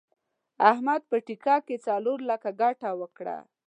[0.71, 3.37] احمد په ټېکه کې څلور لکه ګټه وکړه.